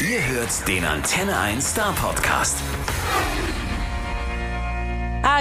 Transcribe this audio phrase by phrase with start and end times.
[0.00, 2.56] Ihr hört den Antenne 1 Star Podcast.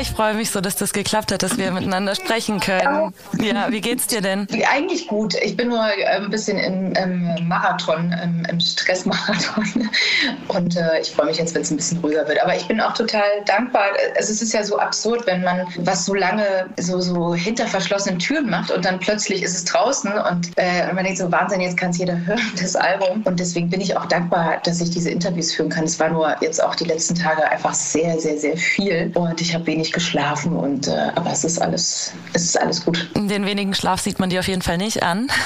[0.02, 3.14] Ich freue mich so, dass das geklappt hat, dass wir miteinander sprechen können.
[3.42, 4.48] Ja, wie geht's dir denn?
[4.72, 5.36] Eigentlich gut.
[5.42, 9.90] Ich bin nur äh, ein bisschen im, im Marathon, im, im Stressmarathon.
[10.48, 12.42] Und äh, ich freue mich jetzt, wenn es ein bisschen ruhiger wird.
[12.42, 13.88] Aber ich bin auch total dankbar.
[14.16, 18.20] Also es ist ja so absurd, wenn man was so lange so, so hinter verschlossenen
[18.20, 21.62] Türen macht und dann plötzlich ist es draußen und, äh, und man denkt so, Wahnsinn,
[21.62, 23.22] jetzt kann es jeder hören, das Album.
[23.26, 25.84] Und deswegen bin ich auch dankbar, dass ich diese Interviews führen kann.
[25.84, 29.12] Es war nur jetzt auch die letzten Tage einfach sehr, sehr, sehr viel.
[29.14, 33.10] Und ich habe wenig geschlafen und äh, aber es ist alles, es ist alles gut.
[33.16, 35.30] Den wenigen Schlaf sieht man dir auf jeden Fall nicht an.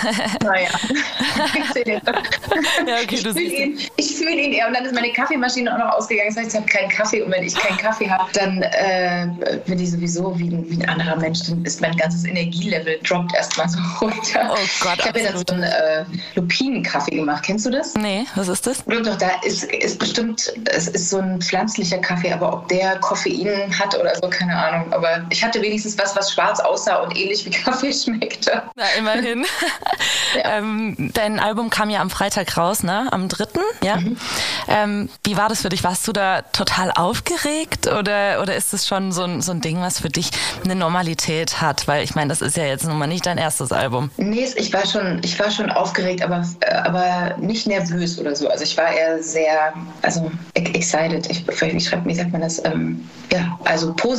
[0.43, 0.69] Naja.
[1.85, 5.95] ja, okay, ich fühle ihn, fühl ihn eher und dann ist meine Kaffeemaschine auch noch
[5.95, 6.29] ausgegangen.
[6.29, 9.27] Das heißt, ich habe keinen Kaffee und wenn ich keinen Kaffee habe, dann äh,
[9.65, 11.43] bin ich sowieso wie ein, wie ein anderer Mensch.
[11.47, 14.51] Dann ist mein ganzes Energielevel droppt erstmal so runter.
[14.51, 17.43] Oh Gott, ich habe ja dann so einen äh, Lupinenkaffee gemacht.
[17.45, 17.93] Kennst du das?
[17.95, 18.83] Nee, was ist das?
[18.85, 23.77] Doch, da ist, ist bestimmt, es ist so ein pflanzlicher Kaffee, aber ob der Koffein
[23.77, 24.91] hat oder so, keine Ahnung.
[24.93, 28.63] Aber ich hatte wenigstens was, was schwarz aussah und ähnlich wie Kaffee schmeckte.
[28.75, 29.45] Na, immerhin.
[30.35, 30.57] ja.
[30.57, 33.07] ähm, dein Album kam ja am Freitag raus, ne?
[33.11, 33.45] Am 3.
[33.83, 33.97] Ja.
[33.97, 34.17] Mhm.
[34.67, 35.83] Ähm, wie war das für dich?
[35.83, 39.81] Warst du da total aufgeregt oder, oder ist es schon so ein, so ein Ding,
[39.81, 40.31] was für dich
[40.63, 41.87] eine Normalität hat?
[41.87, 44.11] Weil ich meine, das ist ja jetzt nun mal nicht dein erstes Album.
[44.17, 48.49] Nee, ich war schon, ich war schon aufgeregt, aber, äh, aber nicht nervös oder so.
[48.49, 51.29] Also ich war eher sehr, also excited.
[51.29, 52.63] Ich, wie, schreibt, wie sagt man das?
[52.65, 54.12] Ähm, ja, also positiv,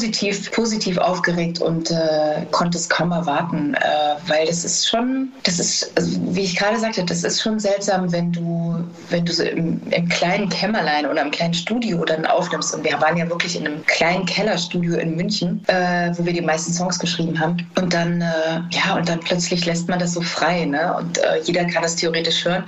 [0.52, 3.78] positiv aufgeregt und äh, konnte es kaum erwarten, äh,
[4.26, 8.10] weil das ist schon, das ist, also wie ich gerade sagte, das ist schon seltsam,
[8.12, 12.74] wenn du, wenn du so im, im kleinen Kämmerlein oder im kleinen Studio dann aufnimmst.
[12.74, 16.40] Und wir waren ja wirklich in einem kleinen Kellerstudio in München, äh, wo wir die
[16.40, 17.56] meisten Songs geschrieben haben.
[17.76, 20.94] Und dann, äh, ja, und dann plötzlich lässt man das so frei, ne?
[20.96, 22.64] Und äh, jeder kann das theoretisch hören.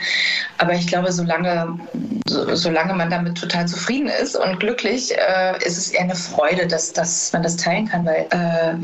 [0.59, 1.79] Aber ich glaube, solange,
[2.29, 6.67] so, solange man damit total zufrieden ist und glücklich, äh, ist es eher eine Freude,
[6.67, 8.75] dass, dass man das teilen kann, weil äh,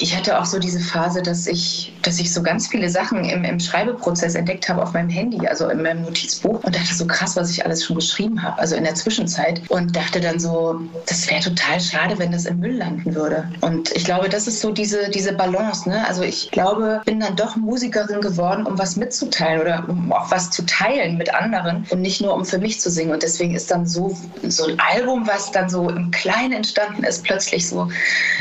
[0.00, 3.44] ich hatte auch so diese Phase, dass ich, dass ich so ganz viele Sachen im,
[3.44, 7.36] im Schreibeprozess entdeckt habe auf meinem Handy, also in meinem Notizbuch und dachte so krass,
[7.36, 11.28] was ich alles schon geschrieben habe, also in der Zwischenzeit und dachte dann so, das
[11.28, 13.50] wäre total schade, wenn das im Müll landen würde.
[13.60, 16.06] Und ich glaube, das ist so diese, diese Balance, ne?
[16.06, 20.50] Also ich glaube, bin dann doch Musikerin geworden, um was mitzuteilen oder um auch was
[20.50, 23.12] zu teilen mit anderen und nicht nur um für mich zu singen.
[23.12, 27.24] Und deswegen ist dann so, so ein Album, was dann so im Kleinen entstanden ist,
[27.24, 27.79] plötzlich so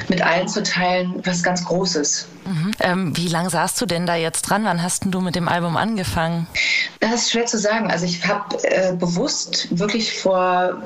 [0.08, 2.28] mit allen zu teilen, was ganz Großes.
[2.46, 2.72] Mhm.
[2.80, 4.66] Ähm, wie lange saßt du denn da jetzt dran?
[4.66, 6.48] Wann hast du mit dem Album angefangen?
[7.00, 7.92] Das ist schwer zu sagen.
[7.92, 10.82] Also ich habe äh, bewusst wirklich vor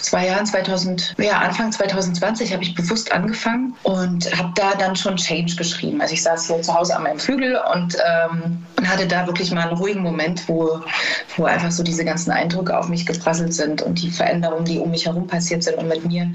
[0.00, 5.16] zwei Jahren, 2000, ja Anfang 2020 habe ich bewusst angefangen und habe da dann schon
[5.16, 6.00] Change geschrieben.
[6.00, 9.68] Also ich saß hier zu Hause an meinem Flügel und ähm, hatte da wirklich mal
[9.68, 10.80] einen ruhigen Moment, wo,
[11.36, 14.90] wo einfach so diese ganzen Eindrücke auf mich geprasselt sind und die Veränderungen, die um
[14.90, 16.30] mich herum passiert sind und mit mir.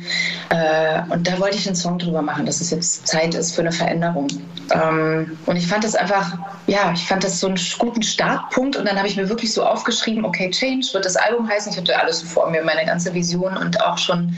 [0.50, 3.62] Äh, und da wollte ich einen Song drüber machen, dass es jetzt Zeit ist für
[3.62, 4.28] eine Veränderung.
[4.72, 6.38] Ähm, und ich fand das einfach,
[6.68, 8.76] ja, ich fand das so einen guten Startpunkt.
[8.76, 11.72] Und dann habe ich mir wirklich so aufgeschrieben, okay, Change wird das Album heißen.
[11.72, 14.36] Ich hatte alles vor mir, meine ganze Vision und auch schon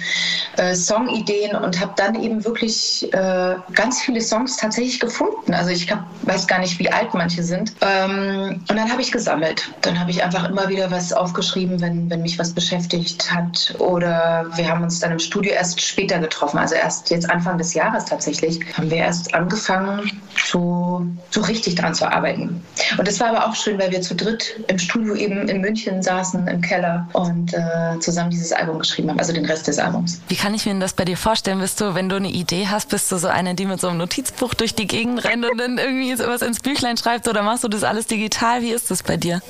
[0.57, 5.53] äh, Songideen und habe dann eben wirklich äh, ganz viele Songs tatsächlich gefunden.
[5.53, 7.73] Also ich hab, weiß gar nicht, wie alt manche sind.
[7.81, 9.69] Ähm, und dann habe ich gesammelt.
[9.81, 13.75] Dann habe ich einfach immer wieder was aufgeschrieben, wenn, wenn mich was beschäftigt hat.
[13.79, 16.57] Oder wir haben uns dann im Studio erst später getroffen.
[16.57, 21.93] Also erst jetzt Anfang des Jahres tatsächlich haben wir erst angefangen, so, so richtig dran
[21.93, 22.63] zu arbeiten.
[22.97, 26.01] Und das war aber auch schön, weil wir zu dritt im Studio eben in München
[26.01, 30.21] saßen, im Keller und äh, zusammen dieses Album geschrieben haben, also den Rest des Albums.
[30.27, 31.59] Wie kann ich mir das bei dir vorstellen?
[31.59, 33.97] Bist du, wenn du eine Idee hast, bist du so eine, die mit so einem
[33.97, 37.67] Notizbuch durch die Gegend rennt und dann irgendwie sowas ins Büchlein schreibt oder machst du
[37.67, 38.61] das alles digital?
[38.61, 39.41] Wie ist das bei dir?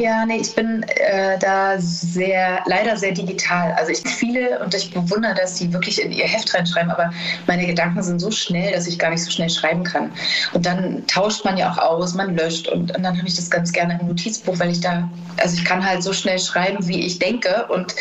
[0.00, 3.74] Ja, nee, ich bin äh, da sehr, leider sehr digital.
[3.74, 7.12] Also ich viele und ich bewundere, dass die wirklich in ihr Heft reinschreiben, aber
[7.46, 10.10] meine Gedanken sind so schnell, dass ich gar nicht so schnell schreiben kann.
[10.54, 13.50] Und dann tauscht man ja auch aus, man löscht und, und dann habe ich das
[13.50, 15.06] ganz gerne im Notizbuch, weil ich da,
[15.36, 17.94] also ich kann halt so schnell schreiben, wie ich denke und,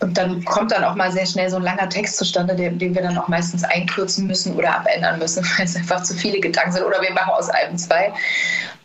[0.00, 2.94] und dann kommt dann auch mal sehr schnell so ein langer Text zustande, den, den
[2.94, 6.72] wir dann auch meistens einkürzen müssen oder abändern müssen, weil es einfach zu viele Gedanken
[6.72, 8.12] sind oder wir machen aus einem zwei.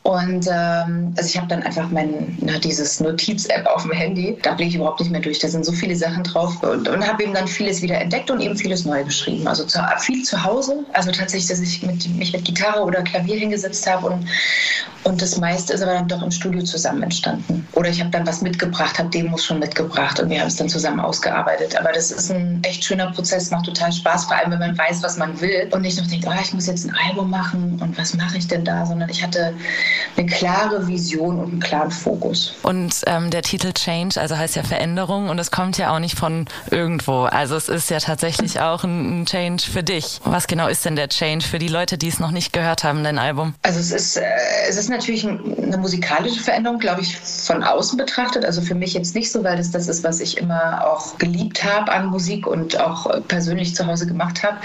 [0.05, 4.53] Und ähm, also ich habe dann einfach mein, na, dieses Notiz-App auf dem Handy, da
[4.53, 5.39] blicke ich überhaupt nicht mehr durch.
[5.39, 8.39] Da sind so viele Sachen drauf und, und habe eben dann vieles wieder entdeckt und
[8.39, 9.47] eben vieles neu geschrieben.
[9.47, 13.39] Also zu, viel zu Hause, also tatsächlich, dass ich mit, mich mit Gitarre oder Klavier
[13.39, 14.27] hingesetzt habe und,
[15.05, 17.67] und das meiste ist aber dann doch im Studio zusammen entstanden.
[17.73, 20.69] Oder ich habe dann was mitgebracht, habe Demos schon mitgebracht und wir haben es dann
[20.69, 21.79] zusammen ausgearbeitet.
[21.79, 25.01] Aber das ist ein echt schöner Prozess, macht total Spaß, vor allem wenn man weiß,
[25.01, 27.97] was man will und nicht noch denkt, oh, ich muss jetzt ein Album machen und
[27.97, 29.51] was mache ich denn da, sondern ich hatte
[30.17, 32.55] eine klare Vision und einen klaren Fokus.
[32.63, 36.17] Und ähm, der Titel Change, also heißt ja Veränderung und es kommt ja auch nicht
[36.17, 37.23] von irgendwo.
[37.23, 40.19] Also es ist ja tatsächlich auch ein, ein Change für dich.
[40.23, 43.03] Was genau ist denn der Change für die Leute, die es noch nicht gehört haben,
[43.03, 43.53] dein Album?
[43.61, 44.23] Also es ist, äh,
[44.67, 48.45] es ist natürlich eine musikalische Veränderung, glaube ich, von außen betrachtet.
[48.45, 51.63] Also für mich jetzt nicht so, weil das das ist, was ich immer auch geliebt
[51.63, 54.57] habe an Musik und auch persönlich zu Hause gemacht habe.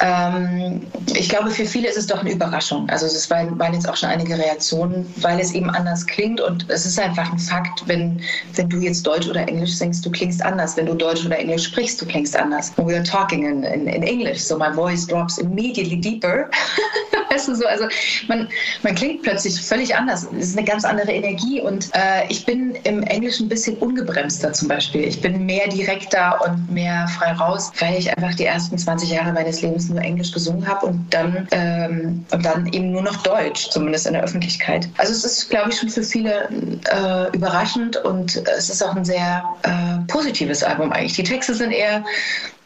[0.00, 2.88] Ähm, ich glaube, für viele ist es doch eine Überraschung.
[2.88, 6.86] Also es waren jetzt auch schon einige Reaktionen, weil es eben anders klingt und es
[6.86, 8.20] ist einfach ein Fakt, wenn,
[8.54, 10.76] wenn du jetzt Deutsch oder Englisch singst, du klingst anders.
[10.76, 12.72] Wenn du Deutsch oder Englisch sprichst, du klingst anders.
[12.76, 16.48] We are talking in, in, in English, so my voice drops immediately deeper.
[17.30, 17.84] weißt du so, also
[18.28, 18.48] man,
[18.82, 20.26] man klingt plötzlich völlig anders.
[20.38, 24.52] Es ist eine ganz andere Energie und äh, ich bin im Englischen ein bisschen ungebremster
[24.52, 25.04] zum Beispiel.
[25.04, 29.32] Ich bin mehr direkter und mehr frei raus, weil ich einfach die ersten 20 Jahre
[29.32, 33.70] meines Lebens nur Englisch gesungen habe und dann, ähm, und dann eben nur noch Deutsch,
[33.70, 34.88] zumindest in der Öffentlichkeit.
[34.98, 36.48] Also es ist, glaube ich, schon für viele
[36.90, 41.14] äh, überraschend und es ist auch ein sehr äh, positives Album eigentlich.
[41.14, 42.04] Die Texte sind eher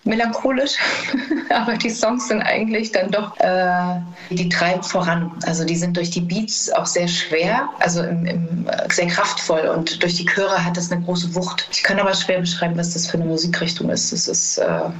[0.04, 0.72] melancholisch,
[1.50, 4.00] aber die Songs sind eigentlich dann doch, äh,
[4.30, 5.30] die treiben voran.
[5.46, 9.60] Also die sind durch die Beats auch sehr schwer, also im, im, äh, sehr kraftvoll
[9.60, 11.68] und durch die Chöre hat das eine große Wucht.
[11.70, 14.12] Ich kann aber schwer beschreiben, was das für eine Musikrichtung ist.
[14.12, 14.90] Es ist äh,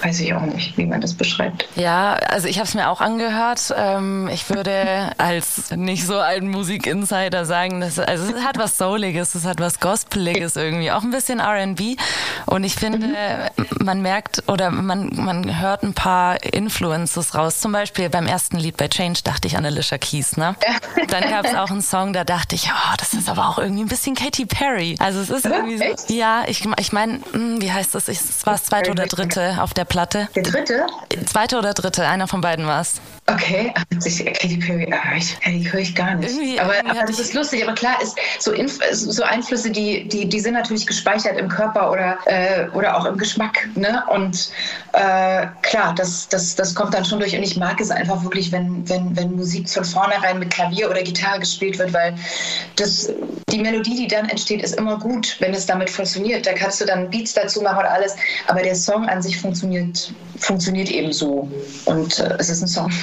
[0.00, 1.68] weiß ich auch nicht, wie man das beschreibt.
[1.76, 3.72] Ja, also ich habe es mir auch angehört.
[3.76, 9.34] Ähm, ich würde als nicht so ein Musikinsider sagen, dass, also es hat was Souliges,
[9.34, 11.96] es hat was Gospeliges irgendwie, auch ein bisschen R&B.
[12.52, 13.66] Und ich finde, mhm.
[13.82, 17.60] man merkt oder man, man hört ein paar Influences raus.
[17.60, 20.54] Zum Beispiel beim ersten Lied bei Change dachte ich an Alicia Keys, ne?
[20.62, 21.06] Ja.
[21.06, 23.84] Dann gab es auch einen Song, da dachte ich, oh, das ist aber auch irgendwie
[23.84, 24.96] ein bisschen Katy Perry.
[24.98, 28.08] Also es ist irgendwie so, ja, ich, ich meine, hm, wie heißt das?
[28.08, 30.28] Es war das zweite oder dritte auf der Platte.
[30.36, 30.86] Der dritte?
[31.24, 33.00] Zweite oder dritte, einer von beiden war es.
[33.28, 36.28] Okay, Katy Perry, ah, ich, die höre ich gar nicht.
[36.28, 40.06] Irgendwie, aber, irgendwie aber das ist lustig, aber klar, ist so, Inf so Einflüsse, die,
[40.08, 42.41] die, die sind natürlich gespeichert im Körper oder, äh,
[42.74, 43.68] oder auch im Geschmack.
[43.74, 44.02] Ne?
[44.08, 44.50] Und
[44.92, 47.36] äh, klar, das, das, das kommt dann schon durch.
[47.36, 51.02] Und ich mag es einfach wirklich, wenn, wenn, wenn Musik von vornherein mit Klavier oder
[51.02, 52.14] Gitarre gespielt wird, weil
[52.76, 53.10] das,
[53.50, 56.46] die Melodie, die dann entsteht, ist immer gut, wenn es damit funktioniert.
[56.46, 58.14] Da kannst du dann Beats dazu machen oder alles,
[58.46, 61.48] aber der Song an sich funktioniert, funktioniert eben so.
[61.84, 62.92] Und äh, es ist ein Song.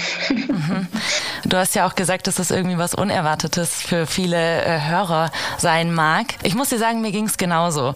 [0.49, 0.87] Mhm.
[1.45, 5.93] Du hast ja auch gesagt, dass das irgendwie was Unerwartetes für viele äh, Hörer sein
[5.93, 6.25] mag.
[6.43, 7.95] Ich muss dir sagen, mir ging es genauso.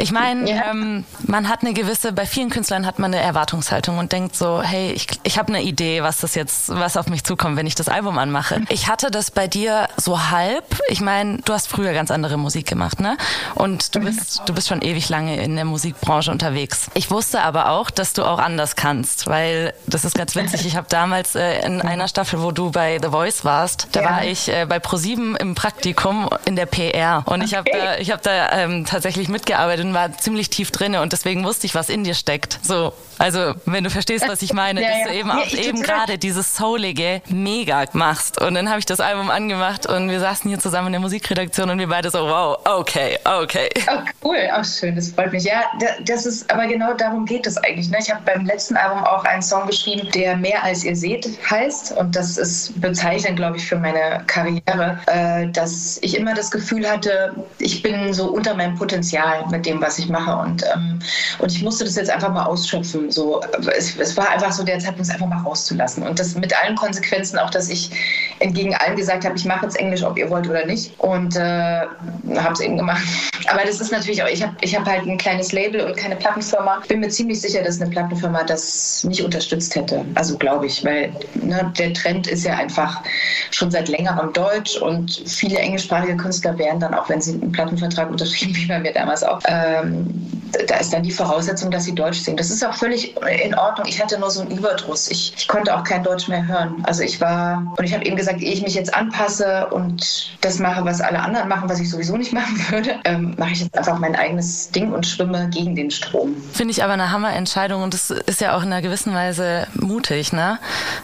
[0.00, 0.70] Ich meine, ja.
[0.70, 4.62] ähm, man hat eine gewisse, bei vielen Künstlern hat man eine Erwartungshaltung und denkt so,
[4.62, 7.74] hey, ich, ich habe eine Idee, was das jetzt, was auf mich zukommt, wenn ich
[7.74, 8.62] das Album anmache.
[8.70, 10.64] Ich hatte das bei dir so halb.
[10.88, 13.16] Ich meine, du hast früher ganz andere Musik gemacht, ne?
[13.54, 14.04] Und du mhm.
[14.06, 16.90] bist, du bist schon ewig lange in der Musikbranche unterwegs.
[16.94, 20.66] Ich wusste aber auch, dass du auch anders kannst, weil das ist ganz witzig.
[20.66, 24.10] Ich habe damals äh, in einer Staffel, wo du bei The Voice warst, da ja.
[24.10, 27.44] war ich äh, bei ProSieben im Praktikum in der PR und okay.
[27.44, 31.44] ich habe da, ich habe da ähm, tatsächlich mitgearbeitet war ziemlich tief drinne und deswegen
[31.44, 32.58] wusste ich, was in dir steckt.
[32.62, 35.04] So, also wenn du verstehst, was ich meine, ja, dass ja.
[35.08, 38.40] du eben auch ja, eben gerade dieses Soulige mega machst.
[38.40, 41.68] Und dann habe ich das Album angemacht und wir saßen hier zusammen in der Musikredaktion
[41.68, 43.68] und wir beide so, wow, okay, okay.
[43.92, 45.44] Oh, cool, auch schön, das freut mich.
[45.44, 45.64] Ja,
[46.06, 47.90] das ist, aber genau darum geht es eigentlich.
[47.90, 47.98] Ne?
[48.00, 51.92] Ich habe beim letzten Album auch einen Song geschrieben, der Mehr als ihr seht heißt.
[51.98, 56.88] Und das ist bezeichnend, glaube ich, für meine Karriere, äh, dass ich immer das Gefühl
[56.88, 60.36] hatte, ich bin so unter meinem Potenzial mit dem, was ich mache.
[60.36, 61.00] Und, ähm,
[61.38, 63.09] und ich musste das jetzt einfach mal ausschöpfen.
[63.12, 63.40] So,
[63.76, 66.02] es, es war einfach so der Zeitpunkt, es einfach mal rauszulassen.
[66.02, 67.90] Und das mit allen Konsequenzen, auch dass ich
[68.38, 70.98] entgegen allen gesagt habe, ich mache jetzt Englisch, ob ihr wollt oder nicht.
[70.98, 73.02] Und äh, habe es eben gemacht.
[73.48, 76.16] Aber das ist natürlich auch, ich habe ich hab halt ein kleines Label und keine
[76.16, 76.82] Plattenfirma.
[76.88, 80.04] Bin mir ziemlich sicher, dass eine Plattenfirma das nicht unterstützt hätte.
[80.14, 83.02] Also glaube ich, weil ne, der Trend ist ja einfach
[83.50, 88.10] schon seit längerem Deutsch und viele englischsprachige Künstler wären dann, auch wenn sie einen Plattenvertrag
[88.10, 92.20] unterschrieben, wie bei mir damals auch, ähm, da ist dann die Voraussetzung, dass sie Deutsch
[92.20, 92.36] singen.
[92.36, 93.14] Das ist auch völlig
[93.44, 93.86] in Ordnung.
[93.86, 95.10] Ich hatte nur so einen Überdruss.
[95.10, 96.82] Ich, ich konnte auch kein Deutsch mehr hören.
[96.84, 100.58] Also ich war, und ich habe eben gesagt, ehe ich mich jetzt anpasse und das
[100.58, 103.76] mache, was alle anderen machen, was ich sowieso nicht machen würde, ähm, mache ich jetzt
[103.76, 106.36] einfach mein eigenes Ding und schwimme gegen den Strom.
[106.52, 110.32] Finde ich aber eine Hammerentscheidung und das ist ja auch in einer gewissen Weise mutig,
[110.32, 110.58] ne?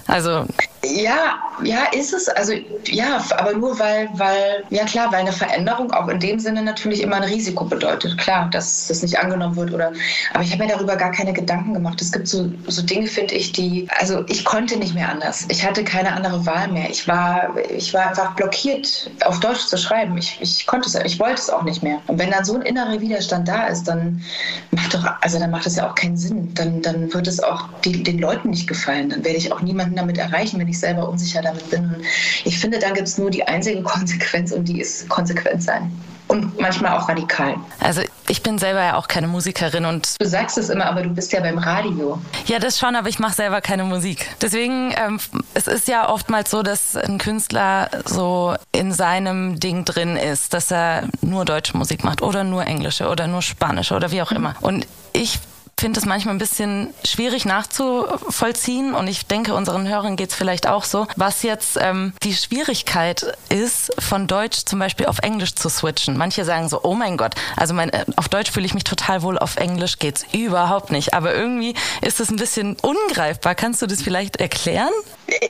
[0.06, 0.46] Also
[0.94, 2.28] ja, ja, ist es.
[2.28, 2.52] Also
[2.86, 7.02] ja, aber nur weil, weil, ja klar, weil eine Veränderung auch in dem Sinne natürlich
[7.02, 8.18] immer ein Risiko bedeutet.
[8.18, 9.92] Klar, dass das nicht angenommen wird oder.
[10.34, 12.00] Aber ich habe mir darüber gar keine Gedanken gemacht.
[12.00, 13.88] Es gibt so, so Dinge, finde ich, die.
[13.98, 15.46] Also ich konnte nicht mehr anders.
[15.48, 16.90] Ich hatte keine andere Wahl mehr.
[16.90, 20.16] Ich war, ich war einfach blockiert, auf Deutsch zu schreiben.
[20.18, 22.00] Ich, ich konnte es, ich wollte es auch nicht mehr.
[22.06, 24.22] Und wenn dann so ein innerer Widerstand da ist, dann
[24.70, 26.54] macht doch, also dann macht es ja auch keinen Sinn.
[26.54, 29.10] Dann, dann wird es auch die, den Leuten nicht gefallen.
[29.10, 31.84] Dann werde ich auch niemanden damit erreichen, wenn ich ich selber unsicher damit bin.
[31.86, 32.04] Und
[32.44, 35.90] ich finde, da gibt es nur die einzige Konsequenz und die ist konsequent sein
[36.28, 37.56] und manchmal auch radikal.
[37.80, 41.10] Also ich bin selber ja auch keine Musikerin und du sagst es immer, aber du
[41.10, 42.18] bist ja beim Radio.
[42.46, 44.28] Ja, das schon, aber ich mache selber keine Musik.
[44.40, 45.20] Deswegen ähm,
[45.54, 50.72] es ist ja oftmals so, dass ein Künstler so in seinem Ding drin ist, dass
[50.72, 54.54] er nur deutsche Musik macht oder nur englische oder nur spanische oder wie auch immer.
[54.60, 55.38] Und ich
[55.78, 60.66] finde es manchmal ein bisschen schwierig nachzuvollziehen und ich denke, unseren Hörern geht es vielleicht
[60.66, 65.68] auch so, was jetzt ähm, die Schwierigkeit ist, von Deutsch zum Beispiel auf Englisch zu
[65.68, 66.16] switchen.
[66.16, 69.20] Manche sagen so, oh mein Gott, also mein, äh, auf Deutsch fühle ich mich total
[69.20, 71.12] wohl, auf Englisch geht's überhaupt nicht.
[71.12, 73.54] Aber irgendwie ist es ein bisschen ungreifbar.
[73.54, 74.92] Kannst du das vielleicht erklären?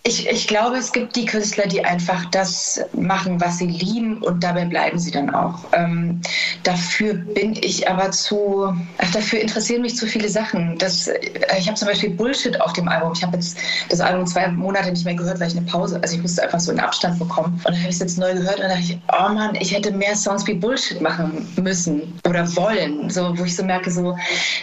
[0.02, 4.42] Ich, ich glaube, es gibt die Künstler, die einfach das machen, was sie lieben und
[4.42, 5.60] dabei bleiben sie dann auch.
[5.72, 6.20] Ähm,
[6.64, 10.78] dafür bin ich aber zu, ach, dafür interessieren mich zu viele Sachen.
[10.78, 11.18] Das, äh,
[11.58, 13.12] ich habe zum Beispiel Bullshit auf dem Album.
[13.14, 13.58] Ich habe jetzt
[13.88, 16.60] das Album zwei Monate nicht mehr gehört, weil ich eine Pause, also ich musste einfach
[16.60, 17.54] so einen Abstand bekommen.
[17.54, 19.92] Und dann habe ich es jetzt neu gehört und dachte ich, oh Mann, ich hätte
[19.92, 23.10] mehr Songs wie Bullshit machen müssen oder wollen.
[23.10, 24.16] So, wo ich so merke, so,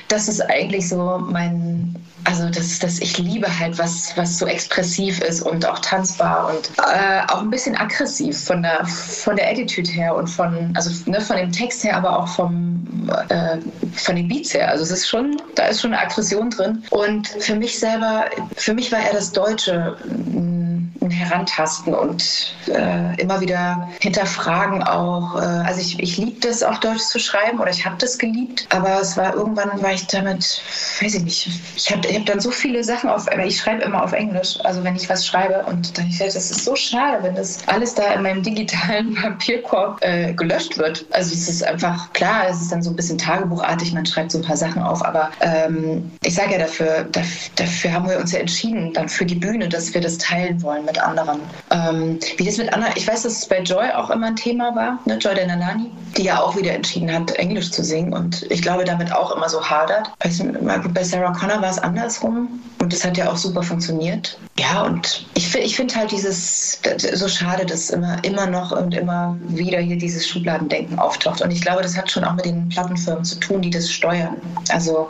[0.08, 1.96] das ist eigentlich so mein,
[2.26, 6.72] also das, das, ich liebe halt was, was so expressiv ist und auch tanzbar und
[6.78, 11.20] äh, auch ein bisschen aggressiv von der, von der Attitude her und von, also ne,
[11.22, 13.58] von dem Text her, aber auch vom, äh,
[13.94, 14.70] von den Beats her.
[14.70, 16.84] Also es ist schon, da ist schon eine Aggression drin.
[16.90, 18.26] Und für mich selber,
[18.56, 20.73] für mich war er das Deutsche ein
[21.10, 25.36] Herantasten und äh, immer wieder hinterfragen auch.
[25.36, 28.68] Äh, also ich, ich liebe das auf Deutsch zu schreiben oder ich habe das geliebt,
[28.70, 30.62] aber es war irgendwann war ich damit,
[31.02, 34.04] weiß ich nicht, ich habe ich hab dann so viele Sachen auf, ich schreibe immer
[34.04, 37.36] auf Englisch, also wenn ich was schreibe und dann ich das ist so schade, wenn
[37.36, 41.06] das alles da in meinem digitalen Papierkorb äh, gelöscht wird.
[41.12, 44.40] Also es ist einfach klar, es ist dann so ein bisschen tagebuchartig, man schreibt so
[44.40, 48.32] ein paar Sachen auf, aber ähm, ich sage ja dafür, dafür, dafür haben wir uns
[48.32, 51.42] ja entschieden, dann für die Bühne, dass wir das teilen wollen mit anderen.
[51.72, 54.76] Ähm, wie das mit anderen, ich weiß, dass es bei Joy auch immer ein Thema
[54.76, 55.18] war, ne?
[55.18, 59.12] Joy Denanani, die ja auch wieder entschieden hat, Englisch zu singen und ich glaube, damit
[59.12, 60.12] auch immer so hadert.
[60.20, 64.38] Bei Sarah Connor war es andersrum und das hat ja auch super funktioniert.
[64.60, 66.80] Ja, und ich, ich finde halt dieses,
[67.14, 71.42] so schade, dass immer, immer noch und immer wieder hier dieses Schubladendenken auftaucht.
[71.42, 74.36] Und ich glaube, das hat schon auch mit den Plattenfirmen zu tun, die das steuern.
[74.70, 75.08] Also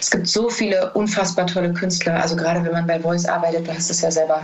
[0.00, 3.74] es gibt so viele unfassbar tolle Künstler, also gerade wenn man bei Voice arbeitet, du
[3.74, 4.40] hast es ja selber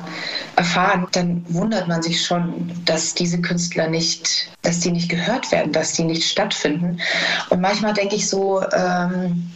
[0.57, 0.74] erfahren,
[1.13, 5.93] dann wundert man sich schon, dass diese Künstler nicht, dass die nicht gehört werden, dass
[5.93, 7.01] die nicht stattfinden.
[7.51, 9.51] Und manchmal denke ich so, ähm,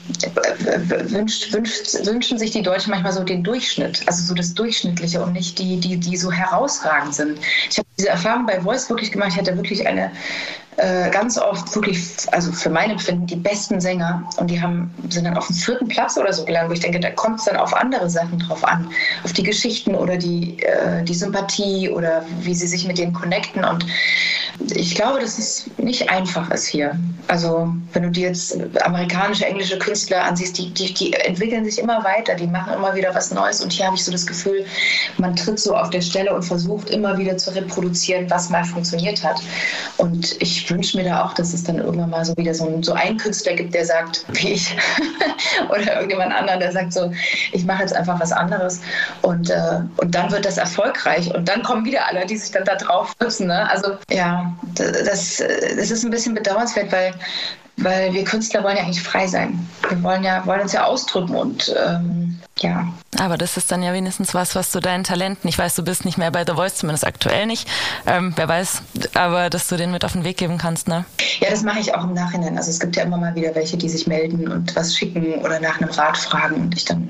[1.11, 5.33] wünscht, wünscht, wünschen sich die Deutschen manchmal so den Durchschnitt, also so das Durchschnittliche und
[5.33, 7.39] nicht die, die, die so herausragend sind.
[7.71, 9.31] Ich habe diese Erfahrung bei Voice wirklich gemacht.
[9.33, 10.11] Ich hatte wirklich eine
[10.79, 15.25] äh, ganz oft wirklich, also für mein Empfinden, die besten Sänger und die haben, sind
[15.25, 17.57] dann auf dem vierten Platz oder so gelangt, wo ich denke, da kommt es dann
[17.57, 18.89] auf andere Sachen drauf an,
[19.25, 23.65] auf die Geschichten oder die, äh, die Sympathie oder wie sie sich mit denen connecten
[23.65, 23.87] und
[24.75, 26.99] ich glaube, dass es nicht einfach ist hier.
[27.29, 32.03] Also wenn du dir jetzt amerikanische, englische Künstler ansiehst, die, die, die entwickeln sich immer
[32.03, 34.65] weiter, die machen immer wieder was Neues und hier habe ich so das Gefühl,
[35.19, 39.23] man tritt so auf der Stelle und versucht immer wieder zu reproduzieren, was mal funktioniert
[39.23, 39.41] hat.
[39.99, 42.83] Und ich wünsche mir da auch, dass es dann irgendwann mal so wieder so, ein,
[42.83, 44.77] so einen Künstler gibt, der sagt, wie ich,
[45.69, 47.13] oder irgendjemand anderen, der sagt so,
[47.53, 48.81] ich mache jetzt einfach was anderes
[49.23, 52.65] und, äh, und dann wird das erfolgreich und dann kommen wieder alle, die sich dann
[52.65, 53.49] da drauf stützen.
[53.49, 53.71] Ne?
[53.71, 55.43] Also ja, das,
[55.77, 57.15] das ist ein bisschen bedauernswert, weil,
[57.79, 59.67] weil wir Künstler wollen ja eigentlich frei sein.
[59.89, 62.89] Wir wollen ja wollen uns ja ausdrücken und ähm, ja.
[63.19, 66.05] Aber das ist dann ja wenigstens was, was zu deinen Talenten, ich weiß, du bist
[66.05, 67.69] nicht mehr bei The Voice, zumindest aktuell nicht,
[68.07, 68.83] ähm, wer weiß,
[69.15, 71.05] aber dass du den mit auf den Weg geben kannst, ne?
[71.41, 72.57] Ja, das mache ich auch im Nachhinein.
[72.57, 75.61] Also es gibt ja immer mal wieder welche, die sich melden und was schicken oder
[75.61, 77.09] nach einem Rat fragen und ich dann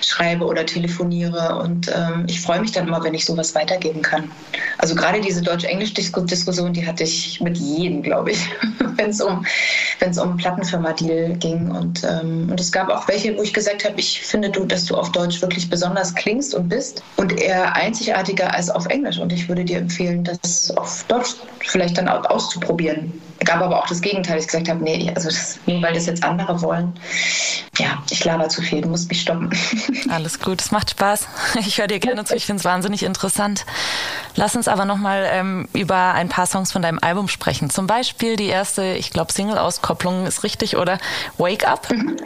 [0.00, 4.30] schreibe oder telefoniere und ähm, ich freue mich dann immer, wenn ich sowas weitergeben kann.
[4.78, 8.48] Also gerade diese Deutsch-Englisch-Diskussion, die hatte ich mit jedem, glaube ich,
[8.96, 9.44] wenn es um,
[10.22, 14.20] um Plattenfirma-Deal ging und, ähm, und es gab auch welche, wo ich gesagt habe, ich
[14.22, 18.86] finde du, du auf Deutsch wirklich besonders klingst und bist und eher einzigartiger als auf
[18.86, 19.18] Englisch.
[19.18, 23.12] Und ich würde dir empfehlen, das auf Deutsch vielleicht dann auszuprobieren.
[23.40, 26.22] Gab aber auch das Gegenteil, ich gesagt habe, nee, also das, nur weil das jetzt
[26.24, 26.92] andere wollen.
[27.78, 29.50] Ja, ich laber zu viel, du musst mich stoppen.
[30.10, 31.26] Alles gut, es macht Spaß.
[31.66, 33.66] Ich höre dir gerne zu, ich finde es wahnsinnig interessant.
[34.36, 37.70] Lass uns aber nochmal ähm, über ein paar Songs von deinem Album sprechen.
[37.70, 40.98] Zum Beispiel die erste, ich glaube, Single-Auskopplung ist richtig, oder
[41.38, 41.90] Wake Up.
[41.90, 42.16] Mhm.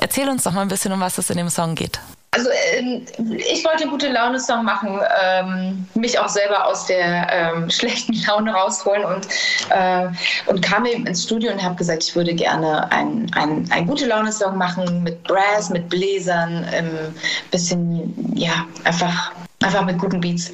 [0.00, 2.00] Erzähl uns doch mal ein bisschen, um was es in dem Song geht.
[2.34, 8.14] Also ähm, ich wollte gute Laune-Song machen, ähm, mich auch selber aus der ähm, schlechten
[8.26, 9.28] Laune rausholen und,
[9.68, 10.08] äh,
[10.46, 14.56] und kam eben ins Studio und habe gesagt, ich würde gerne einen ein gute Laune-Song
[14.56, 17.14] machen mit Brass, mit Bläsern, ein
[17.50, 19.32] bisschen, ja, einfach
[19.62, 20.50] Einfach mit guten Beats.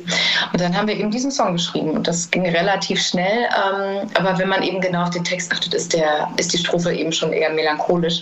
[0.53, 3.47] Und dann haben wir eben diesen Song geschrieben und das ging relativ schnell.
[3.47, 6.93] Ähm, aber wenn man eben genau auf den Text achtet, ist, der, ist die Strophe
[6.93, 8.21] eben schon eher melancholisch.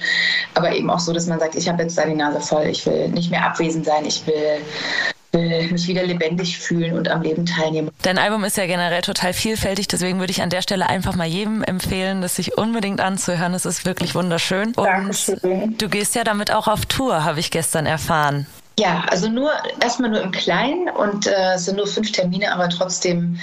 [0.54, 2.86] Aber eben auch so, dass man sagt, ich habe jetzt da die Nase voll, ich
[2.86, 4.60] will nicht mehr abwesend sein, ich will
[5.70, 7.90] mich wieder lebendig fühlen und am Leben teilnehmen.
[8.02, 11.26] Dein Album ist ja generell total vielfältig, deswegen würde ich an der Stelle einfach mal
[11.26, 13.54] jedem empfehlen, das sich unbedingt anzuhören.
[13.54, 14.68] Es ist wirklich wunderschön.
[14.74, 15.76] Und Dankeschön.
[15.78, 18.46] Du gehst ja damit auch auf Tour, habe ich gestern erfahren.
[18.78, 22.68] Ja, also nur erstmal nur im Kleinen und äh, es sind nur fünf Termine, aber
[22.68, 23.38] trotzdem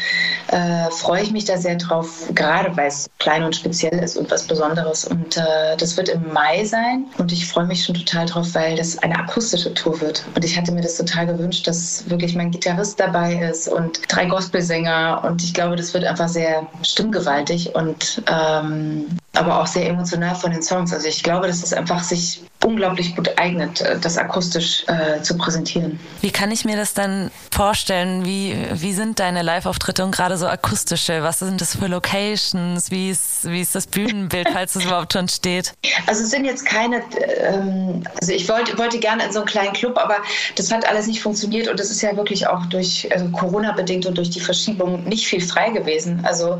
[0.50, 4.30] äh, freue ich mich da sehr drauf, gerade weil es klein und speziell ist und
[4.30, 5.06] was Besonderes.
[5.06, 8.76] Und äh, das wird im Mai sein und ich freue mich schon total drauf, weil
[8.76, 10.24] das eine akustische Tour wird.
[10.36, 14.28] Und ich hatte mir das total gewünscht, dass wirklich mein Gitarrist dabei ist und drei
[14.28, 20.36] Gospelsänger und ich glaube, das wird einfach sehr stimmgewaltig und ähm, aber auch sehr emotional
[20.36, 20.94] von den Songs.
[20.94, 25.38] Also ich glaube, dass es einfach sich unglaublich gut eignet, äh, das akustisch äh, zu
[25.38, 26.00] präsentieren.
[26.22, 28.26] Wie kann ich mir das dann vorstellen?
[28.26, 31.24] Wie, wie sind deine Live-Auftritte und gerade so akustische?
[31.24, 32.92] Was sind das für Locations?
[32.92, 35.74] Wie ist, wie ist das Bühnenbild, falls es überhaupt schon steht?
[36.08, 37.02] Also es sind jetzt keine,
[37.40, 40.18] ähm, also ich wollte, wollte gerne in so einen kleinen Club, aber
[40.56, 44.06] das hat alles nicht funktioniert und das ist ja wirklich auch durch also Corona bedingt
[44.06, 46.22] und durch die Verschiebung nicht viel frei gewesen.
[46.24, 46.60] Also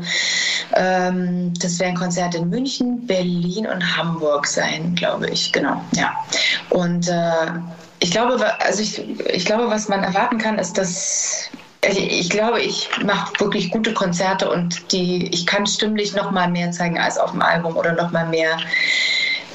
[0.74, 5.82] ähm, das wäre ein Konzert in München, Berlin und Hamburg sein, glaube ich, genau.
[5.92, 6.12] Ja.
[6.70, 7.12] Und äh,
[8.04, 8.98] ich glaube, also ich,
[9.32, 11.48] ich glaube, was man erwarten kann, ist, dass
[11.82, 16.50] also ich glaube, ich mache wirklich gute Konzerte und die, ich kann stimmlich noch mal
[16.50, 18.58] mehr zeigen als auf dem Album oder noch mal mehr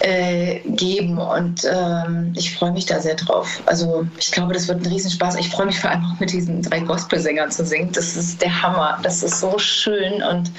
[0.02, 3.62] äh, geben und ähm, ich freue mich da sehr drauf.
[3.66, 5.36] Also ich glaube, das wird ein Riesenspaß.
[5.36, 7.92] Ich freue mich vor allem auch mit diesen drei Gospelsängern zu singen.
[7.92, 9.00] Das ist der Hammer.
[9.04, 10.52] Das ist so schön und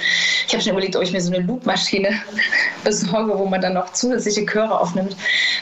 [0.47, 2.11] ich habe schon überlegt, ob ich mir so eine Loopmaschine
[2.85, 5.17] besorge, wo man dann noch zusätzliche Chöre aufnimmt,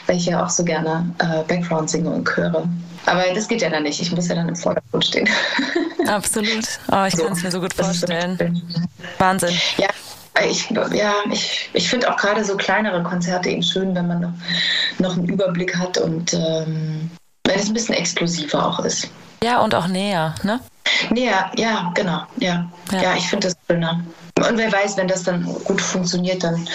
[0.07, 2.67] weil ich ja auch so gerne äh, Background singe und Chöre.
[3.05, 4.01] Aber das geht ja dann nicht.
[4.01, 5.27] Ich muss ja dann im Vordergrund stehen.
[6.07, 6.67] Absolut.
[6.91, 8.61] Oh, ich so, kann es mir so gut vorstellen.
[9.17, 9.55] Wahnsinn.
[9.77, 9.87] Ja,
[10.47, 14.33] ich, ja, ich, ich finde auch gerade so kleinere Konzerte eben schön, wenn man noch,
[14.99, 17.09] noch einen Überblick hat und ähm,
[17.45, 19.09] wenn es ein bisschen exklusiver auch ist.
[19.43, 20.59] Ja, und auch näher, ne?
[21.11, 22.23] Näher, ja, genau.
[22.37, 23.01] Ja, ja.
[23.01, 24.01] ja ich finde das schöner.
[24.47, 26.67] Und wer weiß, wenn das dann gut funktioniert, dann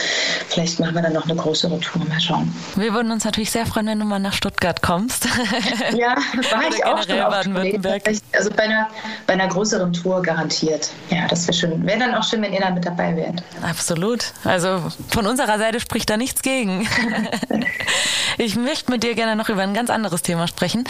[0.48, 2.04] vielleicht machen wir dann noch eine größere Tour.
[2.04, 2.54] Mal schauen.
[2.76, 5.28] Wir würden uns natürlich sehr freuen, wenn du mal nach Stuttgart kommst.
[5.94, 6.16] Ja,
[6.50, 8.02] war ich auch schon Baden-Württemberg.
[8.32, 8.88] Also bei einer,
[9.26, 10.90] bei einer größeren Tour garantiert.
[11.10, 11.86] Ja, das wäre schön.
[11.86, 13.42] Wäre dann auch schön, wenn ihr dann mit dabei wärt.
[13.62, 14.32] Absolut.
[14.44, 16.88] Also von unserer Seite spricht da nichts gegen.
[18.38, 20.84] ich möchte mit dir gerne noch über ein ganz anderes Thema sprechen.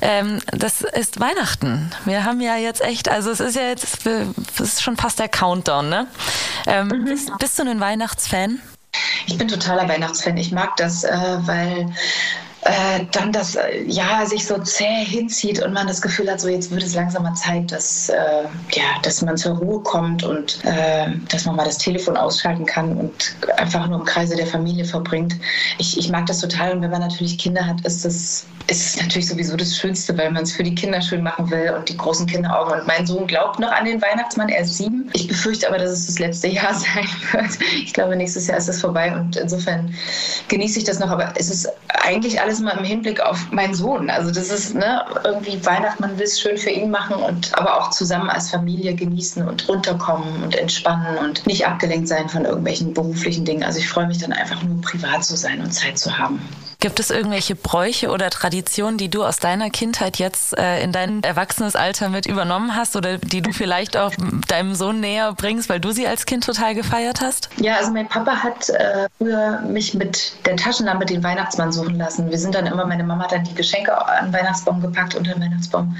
[0.00, 1.90] Ähm, das ist Weihnachten.
[2.04, 5.28] Wir haben ja jetzt echt, also es ist ja jetzt, es ist schon fast der
[5.28, 6.06] Countdown, ne?
[6.66, 7.04] Ähm, mhm.
[7.04, 8.60] bist, bist, du ein Weihnachtsfan?
[9.26, 10.36] Ich bin totaler Weihnachtsfan.
[10.36, 11.92] Ich mag das, äh, weil
[12.62, 16.48] äh, dann das äh, ja sich so zäh hinzieht und man das Gefühl hat, so
[16.48, 20.64] jetzt wird es langsam mal Zeit, dass, äh, ja, dass man zur Ruhe kommt und
[20.64, 24.84] äh, dass man mal das Telefon ausschalten kann und einfach nur im Kreise der Familie
[24.84, 25.36] verbringt.
[25.78, 29.00] Ich, ich mag das total und wenn man natürlich Kinder hat, ist es ist es
[29.00, 31.96] natürlich sowieso das Schönste, weil man es für die Kinder schön machen will und die
[31.96, 32.70] großen Kinder auch.
[32.70, 35.10] Und mein Sohn glaubt noch an den Weihnachtsmann, er ist sieben.
[35.14, 37.58] Ich befürchte aber, dass es das letzte Jahr sein wird.
[37.82, 39.94] Ich glaube, nächstes Jahr ist es vorbei und insofern
[40.48, 41.08] genieße ich das noch.
[41.08, 44.10] Aber es ist eigentlich alles mal im Hinblick auf meinen Sohn.
[44.10, 47.78] Also das ist ne, irgendwie Weihnachten, man will es schön für ihn machen und aber
[47.78, 52.94] auch zusammen als Familie genießen und runterkommen und entspannen und nicht abgelenkt sein von irgendwelchen
[52.94, 53.64] beruflichen Dingen.
[53.64, 56.40] Also ich freue mich dann einfach nur privat zu sein und Zeit zu haben.
[56.80, 61.24] Gibt es irgendwelche Bräuche oder Traditionen, die du aus deiner Kindheit jetzt äh, in dein
[61.24, 64.12] erwachsenes Alter mit übernommen hast oder die du vielleicht auch
[64.46, 67.50] deinem Sohn näher bringst, weil du sie als Kind total gefeiert hast?
[67.56, 72.30] Ja, also mein Papa hat äh, früher mich mit der Taschenlampe den Weihnachtsmann suchen lassen.
[72.30, 75.32] Wir sind dann immer, meine Mama hat dann die Geschenke an den Weihnachtsbaum gepackt unter
[75.32, 75.96] den Weihnachtsbaum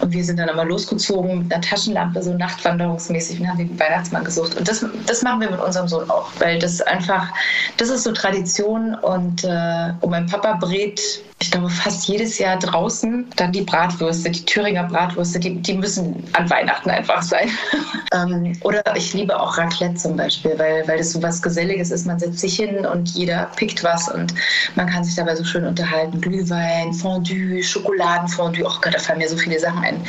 [0.00, 4.24] und wir sind dann immer losgezogen mit einer Taschenlampe, so nachtwanderungsmäßig und haben den Weihnachtsmann
[4.24, 4.56] gesucht.
[4.56, 7.28] Und das, das machen wir mit unserem Sohn auch, weil das einfach,
[7.76, 11.00] das ist so Tradition und äh, um mein Papa brät,
[11.42, 16.22] ich glaube, fast jedes Jahr draußen dann die Bratwürste, die Thüringer Bratwürste, die, die müssen
[16.34, 17.50] an Weihnachten einfach sein.
[18.14, 22.06] ähm, oder ich liebe auch Raclette zum Beispiel, weil, weil das so was Geselliges ist.
[22.06, 24.32] Man setzt sich hin und jeder pickt was und
[24.76, 26.20] man kann sich dabei so schön unterhalten.
[26.20, 30.06] Glühwein, Fondue, Schokoladenfondue, oh Gott, da fallen mir so viele Sachen ein.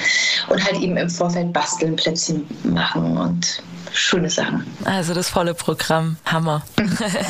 [0.49, 4.65] Und halt eben im Vorfeld basteln, Plätzchen machen und schöne Sachen.
[4.85, 6.63] Also das volle Programm, Hammer.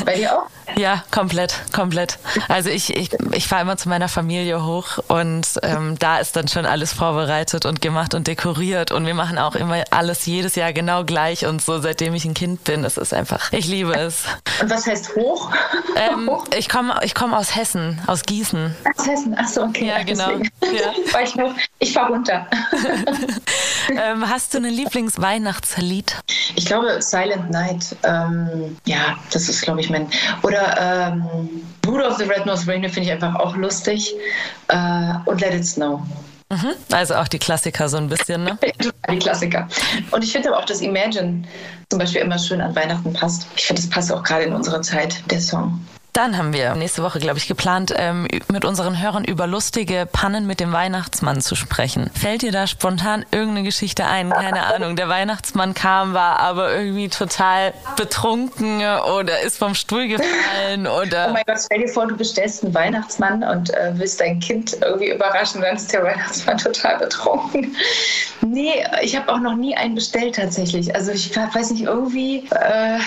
[0.04, 0.46] Bei dir auch?
[0.76, 2.18] Ja, komplett, komplett.
[2.48, 6.48] Also ich, ich, ich fahre immer zu meiner Familie hoch und ähm, da ist dann
[6.48, 10.72] schon alles vorbereitet und gemacht und dekoriert und wir machen auch immer alles jedes Jahr
[10.72, 12.84] genau gleich und so seitdem ich ein Kind bin.
[12.84, 14.24] Es ist einfach, ich liebe es.
[14.60, 15.50] Und was heißt hoch?
[15.96, 18.74] Ähm, ich komme ich komm aus Hessen, aus Gießen.
[18.96, 19.86] Aus Hessen, ach so, okay.
[19.86, 20.30] Ja, genau.
[20.30, 21.20] Ja.
[21.24, 22.46] Ich noch, Ich fahr runter.
[23.90, 26.16] ähm, hast du ein Lieblingsweihnachtslied?
[26.56, 27.96] Ich glaube Silent Night.
[28.02, 30.08] Ähm, ja, das ist, glaube ich, mein.
[30.42, 31.24] Oder ähm,
[31.86, 33.83] Rudolph the Red-Nosed Reindeer finde ich einfach auch lustig.
[33.88, 36.00] Äh, und Let It Snow.
[36.50, 36.74] Mhm.
[36.92, 38.58] Also auch die Klassiker so ein bisschen, ne?
[39.10, 39.68] die Klassiker.
[40.10, 41.42] Und ich finde aber auch, dass Imagine
[41.90, 43.46] zum Beispiel immer schön an Weihnachten passt.
[43.56, 45.80] Ich finde, das passt auch gerade in unserer Zeit, der Song.
[46.14, 50.46] Dann haben wir nächste Woche, glaube ich, geplant, ähm, mit unseren Hörern über lustige Pannen
[50.46, 52.08] mit dem Weihnachtsmann zu sprechen.
[52.14, 54.30] Fällt dir da spontan irgendeine Geschichte ein?
[54.30, 54.94] Keine Ahnung.
[54.94, 58.80] Der Weihnachtsmann kam, war aber irgendwie total betrunken
[59.18, 61.30] oder ist vom Stuhl gefallen oder.
[61.30, 64.76] Oh mein Gott, stell dir vor, du bestellst einen Weihnachtsmann und äh, willst dein Kind
[64.82, 67.74] irgendwie überraschen, dann ist der Weihnachtsmann total betrunken.
[68.40, 70.94] Nee, ich habe auch noch nie einen bestellt tatsächlich.
[70.94, 72.48] Also ich weiß nicht, irgendwie.
[72.52, 73.00] Äh,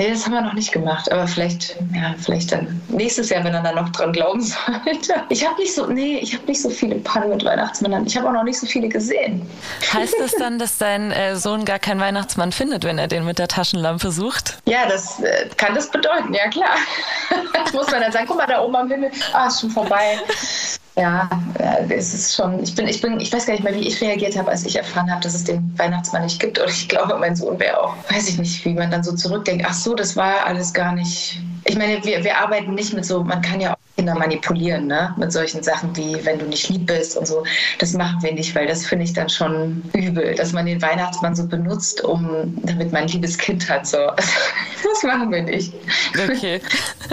[0.00, 3.52] Nee, das haben wir noch nicht gemacht, aber vielleicht, ja, vielleicht dann nächstes Jahr, wenn
[3.52, 5.24] er dann noch dran glauben sollte.
[5.28, 8.06] Ich habe nicht so, nee, ich habe nicht so viele Pannen mit Weihnachtsmännern.
[8.06, 9.44] Ich habe auch noch nicht so viele gesehen.
[9.92, 13.40] Heißt das dann, dass dein äh, Sohn gar keinen Weihnachtsmann findet, wenn er den mit
[13.40, 14.58] der Taschenlampe sucht?
[14.66, 16.76] Ja, das äh, kann das bedeuten, ja klar.
[17.72, 20.20] Muss man dann sagen, guck mal da oben am Himmel, ah, ist schon vorbei.
[20.98, 21.30] Ja,
[21.90, 24.36] es ist schon, ich bin, ich bin, ich weiß gar nicht mehr, wie ich reagiert
[24.36, 26.58] habe, als ich erfahren habe, dass es den Weihnachtsmann nicht gibt.
[26.58, 29.64] Und ich glaube, mein Sohn wäre auch, weiß ich nicht, wie man dann so zurückdenkt,
[29.64, 31.40] ach so, das war alles gar nicht.
[31.66, 35.12] Ich meine, wir, wir arbeiten nicht mit so, man kann ja Kinder manipulieren, ne?
[35.16, 37.42] Mit solchen Sachen wie, wenn du nicht lieb bist und so.
[37.80, 41.34] Das machen wir nicht, weil das finde ich dann schon übel, dass man den Weihnachtsmann
[41.34, 43.86] so benutzt, um, damit man ein liebes Kind hat.
[43.86, 43.98] So.
[44.80, 45.74] Das machen wir nicht.
[46.14, 46.60] Okay.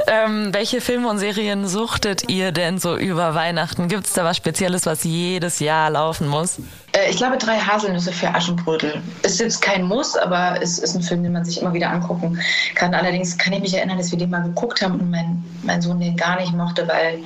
[0.05, 3.87] ähm, welche Filme und Serien suchtet ihr denn so über Weihnachten?
[3.87, 6.59] Gibt es da was Spezielles, was jedes Jahr laufen muss?
[6.95, 9.01] Äh, ich glaube, drei Haselnüsse für Aschenbrödel.
[9.23, 12.39] Ist jetzt kein Muss, aber es ist ein Film, den man sich immer wieder angucken
[12.75, 12.93] kann.
[12.93, 15.99] Allerdings kann ich mich erinnern, dass wir den mal geguckt haben und mein, mein Sohn
[15.99, 17.19] den gar nicht mochte, weil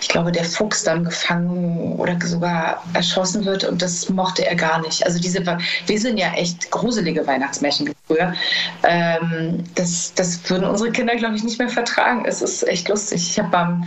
[0.00, 4.80] ich glaube, der Fuchs dann gefangen oder sogar erschossen wird und das mochte er gar
[4.82, 5.04] nicht.
[5.04, 8.34] Also diese, wir sind ja echt gruselige Weihnachtsmärchen früher.
[8.82, 12.24] Ähm, das, das würden unsere Kinder, glaube ich, nicht mehr vertragen.
[12.26, 13.30] Es ist echt lustig.
[13.30, 13.80] Ich habe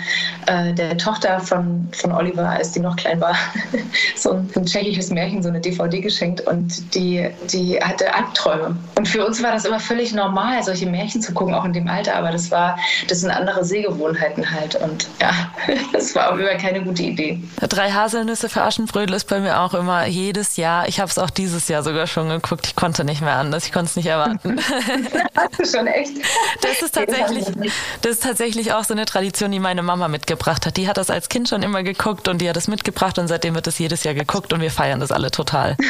[0.48, 3.36] äh, der Tochter von, von Oliver, als die noch klein war,
[4.16, 8.78] so ein, ein tschechisches Märchen Märchen so eine DVD geschenkt und die, die hatte Albträume.
[8.96, 11.88] Und für uns war das immer völlig normal, solche Märchen zu gucken, auch in dem
[11.88, 12.16] Alter.
[12.16, 12.78] Aber das war,
[13.10, 14.76] das sind andere Sehgewohnheiten halt.
[14.76, 15.32] Und ja,
[15.94, 17.42] das war auch immer keine gute Idee.
[17.60, 20.88] Drei Haselnüsse für Aschenbrödel ist bei mir auch immer jedes Jahr.
[20.88, 22.68] Ich habe es auch dieses Jahr sogar schon geguckt.
[22.68, 23.66] Ich konnte nicht mehr anders.
[23.66, 24.60] Ich konnte es nicht erwarten.
[25.36, 26.14] Hast du schon echt?
[26.62, 27.46] Das ist tatsächlich,
[28.02, 30.78] das ist tatsächlich auch so eine Tradition, die meine Mama mitgebracht hat.
[30.78, 33.56] Die hat das als Kind schon immer geguckt und die hat es mitgebracht und seitdem
[33.56, 35.76] wird es jedes Jahr geguckt und wir feiern das alle total.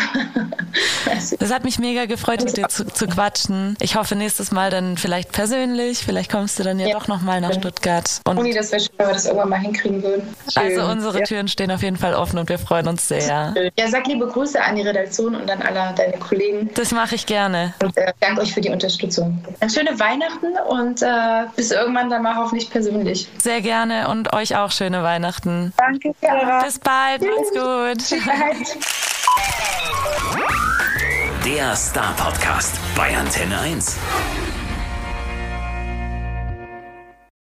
[1.39, 3.75] Es hat mich mega gefreut, mit dir zu, zu, quatschen.
[3.79, 5.99] Ich hoffe nächstes Mal dann vielleicht persönlich.
[5.99, 6.93] Vielleicht kommst du dann ja, ja.
[6.93, 8.21] doch nochmal nach Stuttgart.
[8.25, 10.35] Und Uni, das wäre schön, wenn wir das irgendwann mal hinkriegen würden.
[10.53, 10.63] Schön.
[10.63, 11.25] Also unsere ja.
[11.25, 13.53] Türen stehen auf jeden Fall offen und wir freuen uns sehr.
[13.77, 16.69] Ja, sag liebe Grüße an die Redaktion und an alle deine Kollegen.
[16.75, 17.73] Das mache ich gerne.
[17.81, 19.43] Und äh, danke euch für die Unterstützung.
[19.59, 23.27] Eine schöne Weihnachten und äh, bis irgendwann dann mal hoffentlich persönlich.
[23.37, 25.73] Sehr gerne und euch auch schöne Weihnachten.
[25.77, 26.63] Danke, Sarah.
[26.63, 27.21] Bis bald.
[27.21, 28.19] Macht's gut.
[31.45, 33.97] Der Star Podcast bei Antenne 1.